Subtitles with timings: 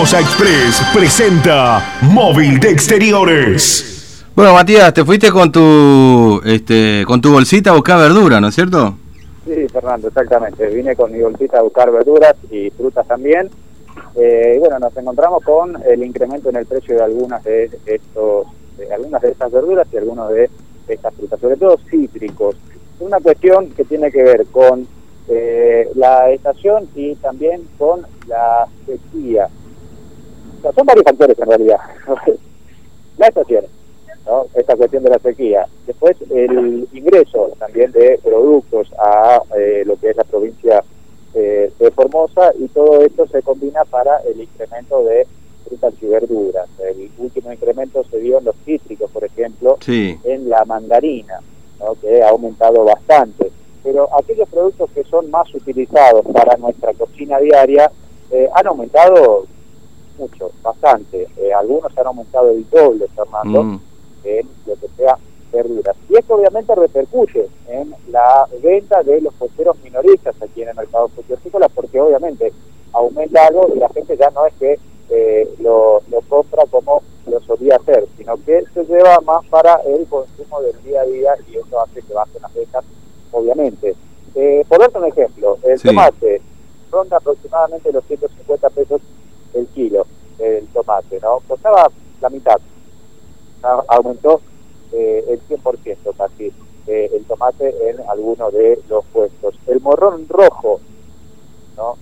[0.00, 4.24] Formosa Express presenta Móvil de Exteriores.
[4.34, 8.54] Bueno, Matías, te fuiste con tu este, con tu bolsita a buscar verdura, ¿no es
[8.54, 8.94] cierto?
[9.44, 10.68] Sí, Fernando, exactamente.
[10.68, 13.50] Vine con mi bolsita a buscar verduras y frutas también.
[14.16, 18.46] Eh, y bueno, nos encontramos con el incremento en el precio de algunas de estos,
[18.78, 20.48] de algunas de estas verduras y algunos de
[20.88, 22.56] estas frutas, sobre todo cítricos.
[23.00, 24.88] Una cuestión que tiene que ver con
[25.28, 29.50] eh, la estación y también con la sequía.
[30.62, 31.78] Son varios factores en realidad.
[33.18, 33.64] la estación,
[34.54, 35.66] esta cuestión de la sequía.
[35.86, 40.82] Después el ingreso también de productos a eh, lo que es la provincia
[41.34, 45.26] eh, de Formosa y todo esto se combina para el incremento de
[45.64, 46.68] frutas y verduras.
[46.78, 51.40] El último incremento se dio en los cítricos, por ejemplo, en la mandarina,
[52.00, 53.50] que ha aumentado bastante.
[53.82, 57.90] Pero aquellos productos que son más utilizados para nuestra cocina diaria
[58.30, 59.46] eh, han aumentado
[60.20, 61.26] mucho, bastante.
[61.36, 63.80] Eh, algunos han aumentado el doble, Fernando, mm.
[64.24, 65.18] en lo que sea
[65.52, 65.96] verduras.
[66.08, 71.08] Y esto obviamente repercute en la venta de los puesteros minoristas aquí en el mercado
[71.08, 72.52] frutícola, porque obviamente
[72.92, 74.78] aumenta algo y la gente ya no es que
[75.10, 80.06] eh, lo, lo, compra como lo solía hacer, sino que se lleva más para el
[80.06, 82.84] consumo del día a día y eso hace que bajen las ventas,
[83.32, 83.94] obviamente.
[84.36, 86.40] Eh, por un ejemplo, el tomate
[86.90, 89.00] ronda aproximadamente los 150 pesos
[89.54, 90.06] el kilo,
[90.38, 91.40] el tomate, ¿no?
[91.46, 92.60] Costaba la mitad,
[93.88, 94.40] aumentó
[94.92, 96.52] eh, el 100% casi
[96.86, 99.54] eh, el tomate en algunos de los puestos.
[99.66, 100.80] El morrón rojo,
[101.76, 101.96] ¿no?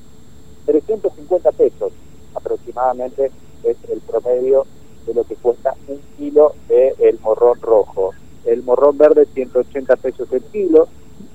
[0.66, 1.92] 350 pesos
[2.34, 3.30] aproximadamente
[3.64, 4.66] es el promedio
[5.06, 8.10] de lo que cuesta un kilo de el morrón rojo.
[8.44, 10.88] El morrón verde 180 pesos el kilo,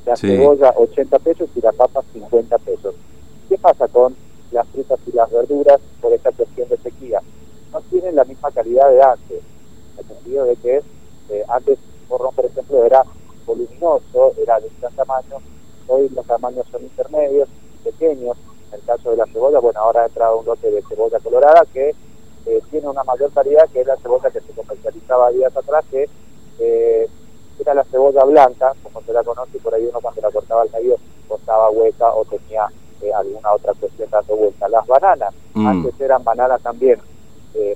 [0.06, 2.96] la cebolla 80 pesos y la papa 50 pesos.
[3.50, 4.16] ¿Qué pasa con
[4.52, 7.22] las frutas y las verduras por esta cuestión de sequía?
[7.72, 9.42] No tienen la misma calidad de antes,
[9.94, 10.78] en el sentido de que
[11.30, 13.04] eh, antes el morrón, por ejemplo, era
[13.46, 15.38] voluminoso, era de un gran tamaño,
[15.88, 17.50] hoy los tamaños son intermedios,
[17.84, 18.38] pequeños,
[18.70, 19.60] en el caso de la cebolla,
[20.14, 21.90] entrado un lote de cebolla colorada que
[22.46, 26.08] eh, tiene una mayor calidad que la cebolla que se comercializaba días atrás, que
[26.60, 27.08] eh,
[27.60, 30.62] era la cebolla blanca, como se la conoce, y por ahí uno cuando la cortaba
[30.62, 30.98] al medio
[31.28, 32.68] cortaba hueca o tenía
[33.02, 34.68] eh, alguna otra cuestión dando vuelta.
[34.70, 35.68] Las bananas, mm.
[35.68, 37.00] antes eran bananas también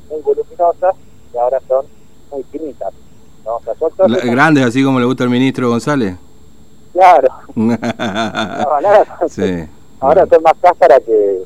[0.10, 0.96] muy voluminosas
[1.34, 1.86] y ahora son
[2.32, 2.94] muy finitas.
[3.46, 3.60] ¿no?
[4.24, 6.16] grandes, así como le gusta al ministro González.
[6.92, 7.30] Claro.
[7.56, 9.66] las bananas sí.
[10.00, 11.44] Ahora son más cáscara que,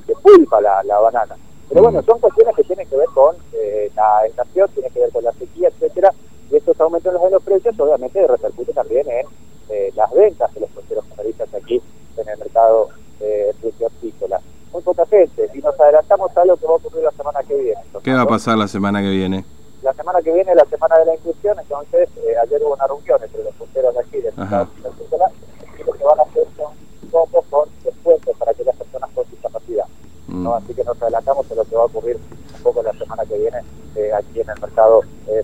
[0.00, 1.36] que, pulpa la, la, banana.
[1.68, 5.10] Pero bueno, son cuestiones que tienen que ver con eh, la estación, tienen que ver
[5.10, 6.12] con la sequía, etcétera,
[6.50, 9.26] y estos aumentos en los precios obviamente repercute también en
[9.70, 11.80] eh, las ventas de los costeros comerciantes aquí
[12.16, 12.88] en el mercado
[13.20, 14.40] eh, frutícola.
[14.72, 17.54] Muy poca gente, y nos adelantamos a lo que va a ocurrir la semana que
[17.54, 17.80] viene.
[18.02, 19.44] ¿Qué va a pasar la semana que viene?
[19.82, 22.86] La semana que viene es la semana de la inclusión, entonces eh, ayer hubo una
[22.86, 25.30] reunión entre los punteros de aquí del mercado frutícola
[25.78, 26.72] y lo que van a hacer son
[27.12, 29.84] poco con descuentos para aquellas personas con discapacidad.
[30.28, 30.50] ¿no?
[30.50, 30.54] Mm.
[30.54, 32.16] Así que nos adelantamos a lo que va a ocurrir
[32.54, 33.58] un poco la semana que viene
[33.96, 35.42] eh, aquí en el mercado eh,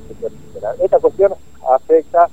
[0.78, 1.32] Esta cuestión
[1.66, 2.28] afecta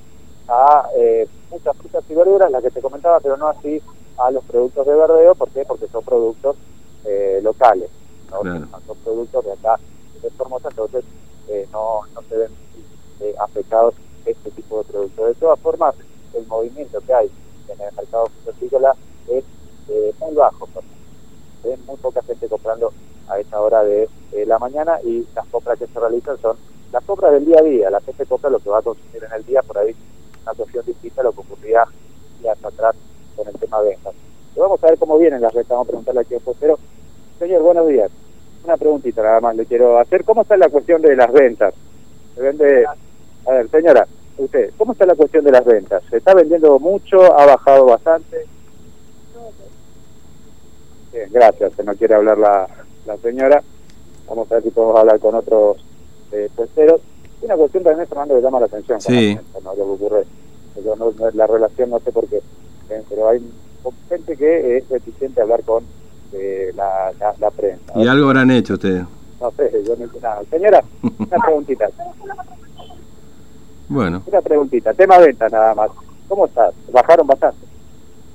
[0.49, 3.81] a eh, muchas frutas y verduras, las que te comentaba, pero no así
[4.17, 5.33] a los productos de verdeo.
[5.35, 5.63] ¿Por qué?
[5.65, 6.57] Porque son productos
[7.05, 7.89] eh, locales,
[8.31, 8.41] ¿no?
[8.85, 9.79] son productos de acá
[10.21, 11.05] de Formosa, entonces
[11.47, 12.51] eh, no, no se ven
[13.39, 13.95] afectados
[14.25, 15.27] este tipo de productos.
[15.27, 15.95] De todas formas,
[16.33, 17.31] el movimiento que hay
[17.69, 18.93] en el mercado frutícola
[19.29, 19.43] es
[19.89, 20.67] eh, muy bajo.
[21.63, 22.91] Hay muy poca gente comprando
[23.27, 24.07] a esa hora de
[24.45, 26.57] la mañana y las compras que se realizan son
[26.91, 27.89] las compras del día a día.
[27.89, 29.95] La gente compra lo que va a consumir en el día, por ahí
[30.43, 31.83] una cuestión distinta a lo que ocurría
[32.41, 32.95] días atrás
[33.35, 34.13] con el tema de ventas.
[34.55, 36.79] vamos a ver cómo vienen las ventas, vamos a preguntarle aquí a pero
[37.39, 38.09] Señor, buenos días.
[38.63, 40.23] Una preguntita nada más le quiero hacer.
[40.23, 41.73] ¿Cómo está la cuestión de las ventas?
[42.33, 42.85] Se vende...
[43.47, 44.07] A ver, señora,
[44.37, 46.01] usted, ¿cómo está la cuestión de las ventas?
[46.09, 47.21] ¿Se está vendiendo mucho?
[47.37, 48.45] ¿Ha bajado bastante?
[51.11, 52.67] Bien, gracias, se no quiere hablar la,
[53.05, 53.63] la señora.
[54.27, 55.77] Vamos a ver si podemos hablar con otros
[56.31, 57.01] eh, puesteros.
[57.41, 58.99] Una cuestión también, Fernando, que llama la atención.
[59.01, 59.37] Sí.
[59.63, 59.75] ¿no?
[59.75, 60.25] Lo que ocurre.
[61.33, 62.41] la relación no sé por qué,
[62.89, 63.41] eh, pero hay
[64.09, 65.83] gente que es reticente a hablar con
[66.33, 67.93] eh, la, la, prensa.
[67.95, 69.03] ¿Y algo habrán hecho ustedes?
[69.39, 70.41] No sé, yo no nada.
[70.49, 71.89] Señora, una preguntita.
[73.87, 74.23] Bueno.
[74.25, 75.91] Una preguntita, tema venta nada más.
[76.27, 76.73] ¿Cómo estás?
[76.91, 77.65] ¿Bajaron bastante?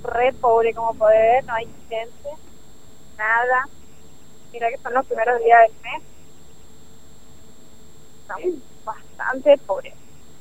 [0.04, 2.28] Re pobre, como poder, no hay gente,
[3.18, 3.68] nada.
[4.52, 6.02] Mira que son los primeros días del mes.
[8.22, 8.54] Estamos
[8.84, 9.94] bastante pobres.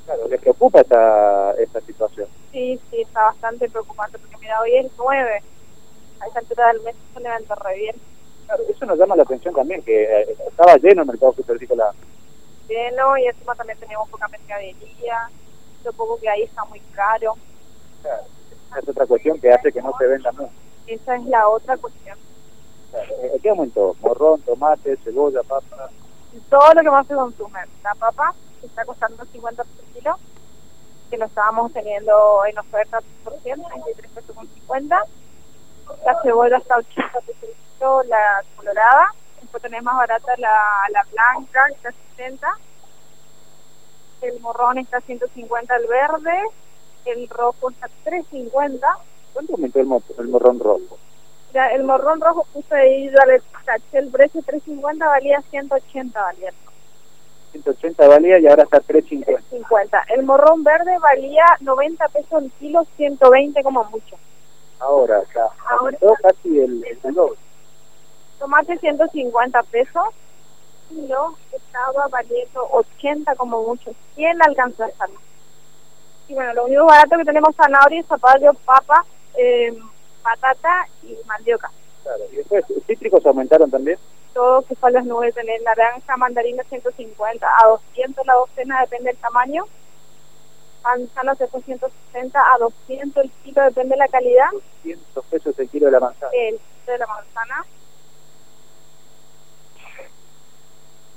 [0.05, 2.27] Claro, ¿les preocupa esta, esta situación?
[2.51, 5.43] Sí, sí, está bastante preocupante, porque mira, hoy es 9.
[6.21, 7.95] A esa altura del mes se levanta re bien.
[8.47, 11.93] Claro, eso nos llama la atención también, que eh, estaba lleno el mercado frutícola.
[12.67, 15.29] Lleno y encima también teníamos poca mercadería.
[15.83, 17.35] Lo poco que hay está muy caro.
[18.01, 18.23] Claro,
[18.69, 20.51] esa es otra cuestión que hace que no se venda mucho.
[20.87, 22.17] Esa es la otra cuestión.
[22.93, 23.95] Eh, ¿Qué aumentó?
[24.01, 25.89] Morrón, tomate, cebolla, papa.
[26.49, 27.59] todo lo que más se consume.
[27.83, 30.15] La papa que está costando 50 por kilo,
[31.09, 35.03] que lo estábamos teniendo en oferta por 100, 33 pesos con 50.
[36.05, 39.13] La cebolla está 80 pesos el kilo, la colorada.
[39.41, 40.59] Después tenés más barata la,
[40.91, 42.47] la blanca, que está 60.
[44.21, 46.41] El morrón está 150 el verde.
[47.05, 48.87] El rojo está 350.
[49.33, 49.87] ¿Cuánto aumentó el,
[50.19, 50.97] el morrón rojo?
[51.53, 56.51] Ya, el morrón rojo puse ahí, yo le caché el precio 350, valía 180 valía.
[57.51, 59.49] 180 valía y ahora está 350.
[59.49, 60.03] 50.
[60.15, 64.15] El morrón verde valía 90 pesos el kilo, 120 como mucho.
[64.79, 67.37] Ahora está, Ahora aumentó está- casi el, el doble.
[68.37, 70.03] Tomate 150 pesos,
[70.87, 73.91] kilo estaba valiendo 80 como mucho.
[74.15, 75.09] ¿Quién alcanzó a estar?
[76.27, 79.03] Y bueno, lo único barato que tenemos zanahoria, zapallo, papa,
[79.35, 79.75] eh,
[80.29, 81.71] patata y mandioca.
[82.03, 82.23] Claro.
[82.31, 83.97] Y después, cítricos aumentaron también.
[84.33, 89.11] Todo que fue a las nubes, tener naranja, mandarina 150, a 200 la docena, depende
[89.11, 89.65] del tamaño.
[90.83, 94.49] Manzana se fue 160, a 200 el kilo, depende de la calidad.
[94.83, 94.99] 100
[95.29, 96.31] pesos el kilo de la manzana.
[96.33, 97.65] el kilo de la manzana.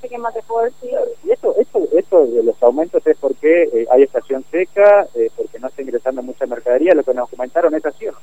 [0.09, 0.99] ¿Qué más te puedo decir?
[1.23, 5.61] Y esto, esto, esto de los aumentos es porque eh, hay estación seca, eh, porque
[5.61, 8.19] no está ingresando mucha mercadería, lo que nos comentaron es así, ¿o no?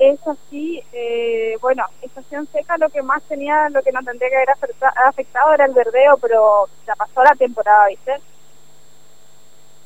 [0.00, 4.36] Es así, eh, bueno, estación seca lo que más tenía, lo que no tendría que
[4.36, 8.16] haber afecta- afectado era el verdeo, pero ya pasó la temporada, ¿viste?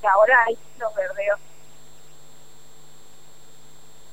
[0.03, 1.41] Y ahora hay los verdeos.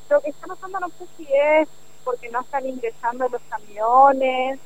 [0.10, 1.70] Lo que está pasando no sé si es
[2.04, 4.60] porque no están ingresando los camiones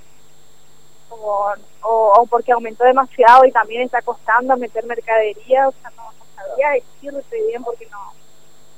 [1.10, 6.04] o, o, o porque aumentó demasiado y también está costando meter mercadería, o sea, no,
[6.14, 8.25] no sabría decirte bien porque no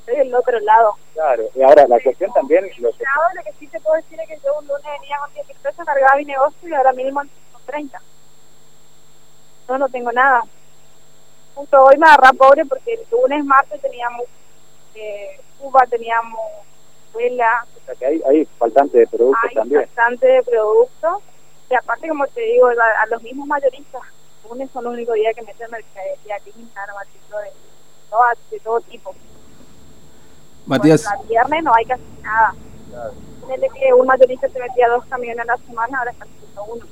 [0.07, 0.93] estoy del otro lado.
[1.13, 4.19] Claro, y ahora la cuestión también, lo que- Ahora lo que sí te puedo decir
[4.19, 6.93] es que yo un lunes venía con 10 mil pesos, cargaba mi negocio y ahora
[6.93, 7.21] mismo
[7.51, 8.01] con 30.
[9.67, 10.43] No, no tengo nada.
[11.55, 14.23] Justo hoy me agarré pobre porque el lunes, martes teníamos
[14.95, 16.39] eh, uva, teníamos
[17.13, 19.81] vela, o sea, que hay, hay faltante de productos hay también.
[19.81, 21.23] bastante de productos.
[21.69, 24.01] Y aparte, como te digo, a, a los mismos mayoristas,
[24.47, 26.35] lunes son los únicos días que meten mercadería,
[26.75, 27.51] armatico de,
[28.09, 29.13] todo- de todo tipo.
[30.67, 32.53] Matías, Bueno, el viernes no hay casi nada.
[33.41, 36.85] Ponele que un mayorista se metía dos camiones a la semana, ahora está haciendo uno.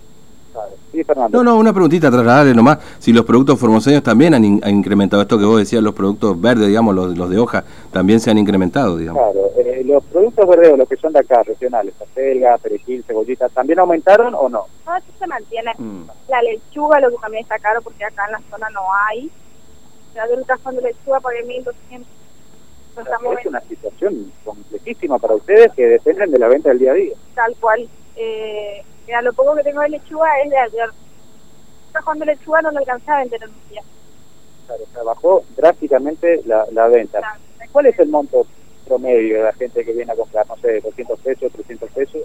[0.53, 0.69] Claro.
[0.93, 1.43] Sí, Fernando.
[1.43, 5.21] no, no, una preguntita, trasladarle nomás, si los productos formoseños también han, in- han incrementado
[5.21, 8.37] esto que vos decías, los productos verdes, digamos, los, los de hoja, también se han
[8.37, 9.21] incrementado, digamos.
[9.21, 13.79] Claro, eh, los productos verdes, los que son de acá, regionales, acelga, perejil, cebollita, ¿también
[13.79, 14.67] aumentaron o no?
[14.85, 15.73] Todo eso se mantiene.
[15.77, 16.03] Mm.
[16.29, 18.79] La lechuga, lo que también está caro porque acá en la zona no
[19.09, 19.29] hay.
[20.13, 22.07] Ya yo el cajón de lechuga pagué 1200.
[22.97, 27.15] Es una situación complejísima para ustedes que dependen de la venta del día a día.
[27.33, 27.87] tal cual.
[28.15, 30.89] Eh, mira, lo poco que tengo de lechuga es de ayer.
[32.15, 33.81] De lechuga no lo alcancé a vender en un día.
[34.65, 37.19] Claro, o sea, bajó drásticamente la, la venta.
[37.19, 38.47] Sea, ¿Cuál es el monto
[38.87, 40.47] promedio de la gente que viene a comprar?
[40.47, 42.21] No sé, 200 pesos, 300 pesos.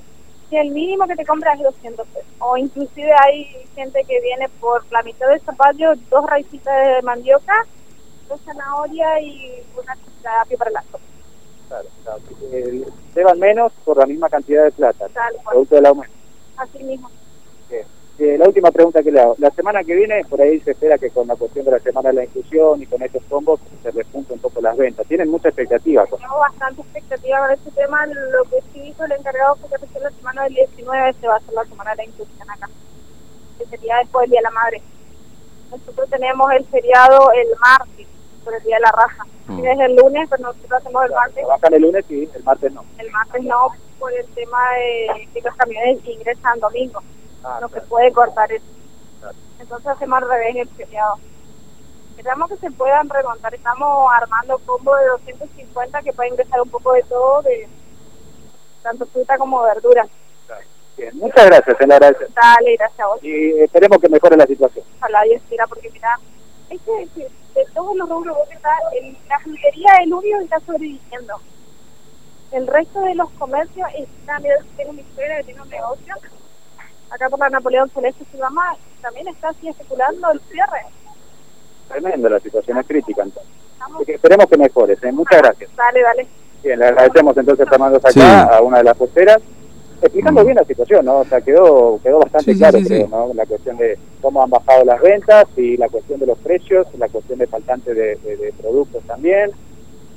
[0.49, 2.31] Si el mínimo que te compras es 200 pesos.
[2.39, 3.45] O inclusive hay
[3.75, 7.67] gente que viene por la mitad de zapallo, dos raicitas de mandioca,
[8.31, 9.97] dos zanahoria y una
[10.41, 10.99] apio para la sopa.
[11.69, 12.21] Claro, claro.
[12.53, 16.15] Eh, llevan menos por la misma cantidad de plata, Tal producto del aumento.
[16.57, 17.11] Así mismo.
[17.69, 17.85] Bien.
[18.19, 19.35] Eh, la última pregunta que le hago.
[19.39, 22.11] La semana que viene, por ahí se espera que con la cuestión de la semana
[22.11, 25.07] de la inclusión y con estos combos se repunte un poco las ventas.
[25.07, 26.05] Tienen mucha expectativa.
[26.07, 28.07] Tengo bastante expectativa con este tema.
[28.07, 31.37] Lo que sí hizo el encargado fue que la semana del 19 se va a
[31.39, 32.69] hacer la semana de la inclusión acá.
[33.59, 34.83] Que sería después del Día de la Madre.
[35.71, 38.07] Nosotros tenemos el feriado el martes,
[38.44, 39.25] por el Día de la Raza.
[39.47, 39.62] Mm.
[39.62, 41.35] Desde el lunes, pero nosotros hacemos el martes.
[41.44, 42.85] Trabajan el lunes y el martes no.
[42.99, 43.68] El martes no,
[43.99, 47.00] por el tema de que los camiones ingresan domingo.
[47.42, 47.87] Ah, se claro.
[47.88, 48.64] puede cortar eso.
[49.20, 49.37] Claro.
[49.59, 51.16] Entonces hacemos al revés el feriado.
[52.11, 53.54] Esperamos que se puedan remontar.
[53.54, 57.68] Estamos armando combo de 250 que puede ingresar un poco de todo, de
[58.82, 60.06] tanto fruta como verdura.
[60.97, 62.26] Bien, Muchas gracias, se le agradece.
[62.35, 63.23] Dale, gracias a vos.
[63.23, 64.85] Y esperemos que mejore la situación.
[64.99, 66.18] Ojalá Dios quiera, porque mira,
[66.71, 67.21] este, este,
[67.55, 70.61] de todos los rubros vos que está, el, la juguetería es el único que está
[70.61, 71.35] sobreviviendo.
[72.53, 76.15] El resto de los comercios están, mira, tengo mi suegra que tiene un negocio,
[77.11, 80.87] acá por la Napoleón Celeste su mamá, también está así especulando el cierre.
[81.89, 83.53] Tremenda la situación, es crítica entonces.
[83.81, 84.97] Así que esperemos que mejore.
[85.00, 85.12] ¿eh?
[85.12, 85.71] Muchas gracias.
[85.77, 86.29] Dale, dale.
[86.62, 88.21] Bien, le agradecemos entonces a Fernando Sacá, Sí.
[88.55, 89.41] a una de las posteras.
[90.02, 90.45] Explicando Mm.
[90.45, 91.19] bien la situación, ¿no?
[91.21, 93.11] O sea, quedó, quedó bastante Sí, claro, sí, creo, sí.
[93.11, 93.35] ¿no?
[93.35, 97.09] La cuestión de cómo han bajado las ventas y la cuestión de los precios, la
[97.09, 99.50] cuestión de faltante de, de- de productos también,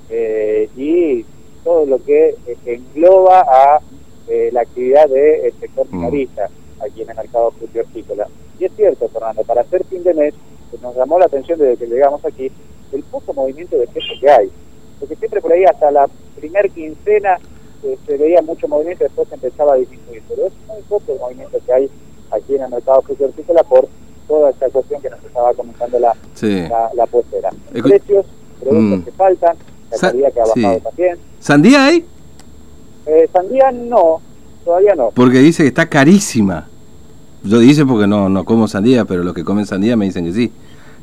[0.10, 1.26] eh, y
[1.64, 2.36] todo lo que
[2.66, 3.80] engloba a
[4.28, 5.98] eh, la actividad del sector Mm.
[5.98, 6.50] minorista
[6.86, 8.28] aquí en el mercado frutihortícola.
[8.60, 10.34] Y es cierto, Fernando, para hacer fin de mes,
[10.70, 12.50] pues nos llamó la atención desde que llegamos aquí
[12.94, 14.50] el poco movimiento de peso que hay.
[15.00, 16.08] Porque siempre por ahí hasta la
[16.40, 17.38] primer quincena
[17.84, 20.22] eh, se veía mucho movimiento y después empezaba a disminuir.
[20.30, 21.90] Pero es muy poco el movimiento que hay
[22.32, 23.88] aquí en el mercado frutihortícola por
[24.28, 26.62] toda esta cuestión que nos estaba comentando la, Sí.
[26.70, 26.90] la.
[27.74, 28.26] Escu- Precios,
[28.62, 29.04] productos Mm.
[29.04, 29.58] que faltan,
[29.92, 30.82] la Sa- calidad que ha bajado sí.
[30.84, 31.18] también.
[31.40, 32.06] ¿Sandía hay?
[33.06, 34.22] Eh, sandía no,
[34.64, 35.12] todavía no.
[35.12, 36.70] Porque dice que está carísima.
[37.44, 40.32] Yo dice porque no, no como sandía, pero los que comen sandía me dicen que
[40.32, 40.52] sí.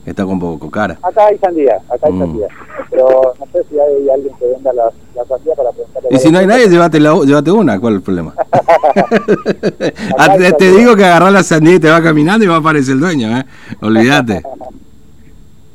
[0.07, 0.99] Está un poco cara.
[1.03, 2.19] Acá hay sandía, acá hay Mm.
[2.21, 2.49] sandía.
[2.91, 6.09] Pero no sé si hay alguien que venda la, la sandía para preguntarle.
[6.11, 7.79] Y si no hay nadie, llévate, la, llévate una.
[7.79, 8.35] ¿Cuál es el problema?
[10.39, 12.95] Te, te digo que agarrar la sandía y te va caminando y va a aparecer
[12.95, 13.45] el dueño, ¿eh?
[13.83, 14.43] Olvídate.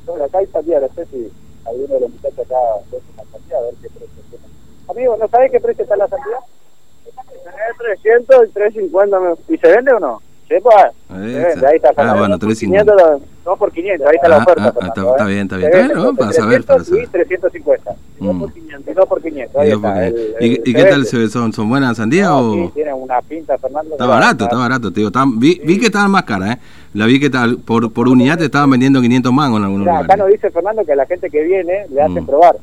[0.05, 1.29] Bueno, acá hay sandía, no sé si
[1.67, 2.55] alguno de los muchachos acá
[2.91, 4.45] vende una sandía, a ver qué precio tiene.
[4.87, 6.37] Amigo, ¿no sabés qué precio está la sandía?
[7.77, 9.17] 300 y 350.
[9.49, 10.21] ¿Y se vende o no?
[10.47, 10.75] Sí, pues.
[11.09, 11.89] Se vende, ahí está.
[11.97, 12.93] Ah, bueno, Dos por 350.
[12.95, 14.63] 500, dos por 500, ahí está la Ah, oferta.
[14.67, 15.27] ah, Fernando, está- está ¿eh?
[15.33, 15.69] bien, está bien.
[15.71, 16.13] Está bien, ¿no?
[16.15, 17.91] Para saber, para 300 y 350.
[18.19, 18.39] Dos Mm.
[18.39, 20.07] por 500, y dos por 500, ahí Y, está.
[20.07, 21.29] el- ¿y, el- y se qué tal se?
[21.29, 22.53] ¿Son, son buenas sandías No, o...?
[22.53, 23.91] sí, tiene una pinta, Fernando.
[23.91, 25.11] Está barato, está barato, te digo.
[25.37, 26.59] vi, vi que estaban más caras, ¿eh?
[26.93, 30.01] La vi que tal- por, por unidad te estaban vendiendo 500 mangos en algunos acá
[30.01, 30.17] lugares.
[30.17, 32.25] nos dice Fernando que a la gente que viene le hacen Mm.
[32.25, 32.55] probar.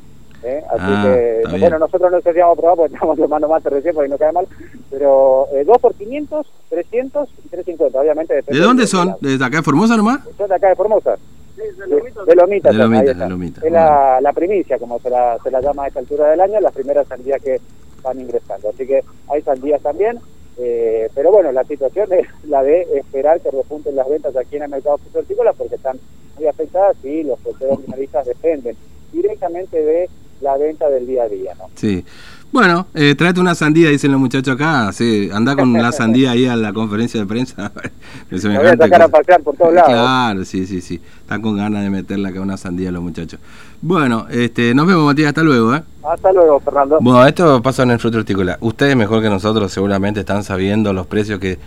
[0.45, 0.63] ¿Eh?
[0.71, 4.19] Así Ah, que, bueno, nosotros no hacíamos probar porque estamos tomando mate recién porque no
[4.19, 4.47] cae mal.
[4.91, 8.43] Pero eh, 2 por 500, 300 y 350, obviamente.
[8.47, 9.17] ¿De dónde son?
[9.21, 10.21] ¿Desde acá de Formosa nomás?
[10.37, 11.17] Son de acá de Formosa.
[11.57, 12.27] de, de Lomitas.
[12.27, 12.35] De
[12.83, 13.65] Lomitas, de Lomitas.
[13.65, 16.61] Es la, la primicia, como se la, se la llama a esta altura del año,
[16.61, 17.61] las primeras sandías que
[18.03, 18.69] van ingresando.
[18.71, 20.19] Así que hay sandías también.
[20.59, 24.65] eh, pero bueno, la situación es la de esperar que repunten las ventas aquí en
[24.65, 25.99] el mercado hortícola porque están
[26.37, 28.77] muy afectadas y los productores minoristas dependen
[29.13, 30.09] directamente de
[30.43, 31.55] la venta del día a día.
[31.59, 31.71] ¿no?
[31.75, 32.05] Sí.
[32.53, 34.93] Bueno, eh, tráete una sandía, dicen los muchachos acá.
[34.93, 37.73] Sí, anda con la sandía ahí a la conferencia de prensa.
[38.31, 39.89] Me voy a sacar a pasear por todos lados.
[39.89, 41.01] Claro, sí, sí, sí.
[41.21, 43.41] Están con ganas de meterle acá una sandía a los muchachos.
[43.81, 45.29] Bueno, este, nos vemos, Matías.
[45.29, 45.83] Hasta luego, ¿eh?
[46.03, 46.99] Hasta luego, Fernando.
[47.01, 48.59] Bueno, esto pasa en el fruto hortícola.
[48.61, 51.59] Ustedes mejor que nosotros seguramente están sabiendo los precios que...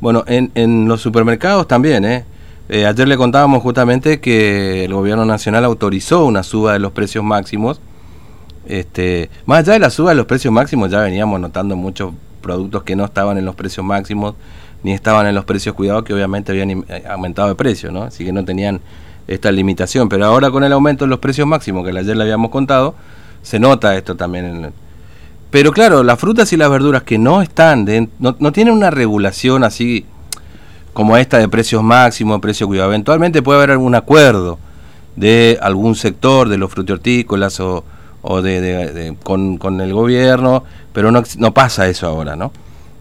[0.00, 2.26] Bueno, en, en los supermercados también, ¿eh?
[2.68, 7.22] Eh, Ayer le contábamos justamente que el gobierno nacional autorizó una suba de los precios
[7.22, 7.80] máximos.
[8.66, 12.82] Este, más allá de la suba de los precios máximos, ya veníamos notando muchos productos
[12.82, 14.34] que no estaban en los precios máximos,
[14.82, 18.02] ni estaban en los precios cuidados, que obviamente habían eh, aumentado de precio, ¿no?
[18.02, 18.80] Así que no tenían
[19.26, 20.08] esta limitación.
[20.08, 22.94] Pero ahora con el aumento de los precios máximos, que ayer le habíamos contado,
[23.42, 24.72] se nota esto también
[25.50, 28.90] pero claro, las frutas y las verduras que no están, den- no, no tienen una
[28.90, 30.04] regulación así
[30.92, 32.88] como esta de precios máximos, precio cuidado.
[32.88, 34.58] Eventualmente puede haber algún acuerdo
[35.14, 37.84] de algún sector de los frutihortícolas o,
[38.26, 42.52] o de, con, con el gobierno, pero no, no pasa eso ahora, ¿no?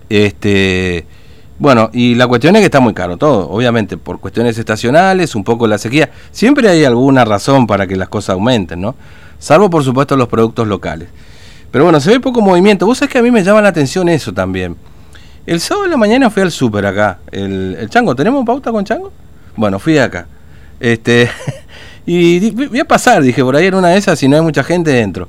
[0.10, 1.06] Este,
[1.58, 5.46] bueno, y la cuestión es que está muy caro todo, obviamente, por cuestiones estacionales, un
[5.46, 6.12] poco la sequía.
[6.32, 8.96] Siempre hay alguna razón para que las cosas aumenten, ¿no?
[9.40, 11.08] Salvo, por supuesto, los productos locales.
[11.72, 12.86] Pero bueno, se ve poco movimiento.
[12.86, 14.76] Vos sabés que a mí me llama la atención eso también.
[15.46, 17.20] El sábado de la mañana fui al súper acá.
[17.32, 19.12] El, el Chango, ¿tenemos pauta con Chango?
[19.56, 20.28] Bueno, fui acá.
[20.80, 21.30] Este,
[22.06, 24.64] y voy a pasar, dije, por ahí en una de esas, si no hay mucha
[24.64, 25.28] gente dentro.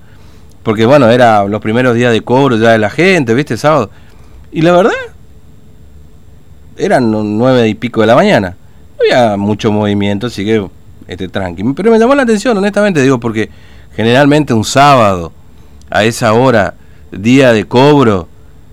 [0.65, 3.57] Porque bueno, era los primeros días de cobro ya de la gente, ¿viste?
[3.57, 3.91] Sábado.
[4.51, 4.93] Y la verdad,
[6.77, 8.57] eran nueve y pico de la mañana.
[8.97, 10.67] No había mucho movimiento, así que
[11.07, 11.63] este, tranqui.
[11.75, 13.51] Pero me llamó la atención, honestamente, digo, porque
[13.95, 15.33] generalmente un sábado,
[15.91, 16.75] a esa hora,
[17.13, 18.29] día de cobro,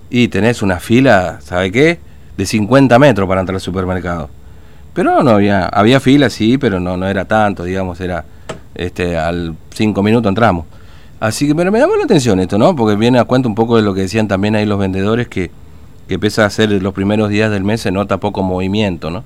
[0.09, 1.99] y tenés una fila, ¿sabe qué?
[2.37, 4.29] De 50 metros para entrar al supermercado.
[4.93, 8.25] Pero no había, había fila, sí, pero no, no era tanto, digamos, era
[8.75, 10.65] este al 5 minutos entramos.
[11.19, 12.75] Así que, pero me llamó la atención esto, ¿no?
[12.75, 15.51] Porque viene a cuenta un poco de lo que decían también ahí los vendedores, que,
[16.07, 19.23] que pese a ser los primeros días del mes se nota poco movimiento, ¿no?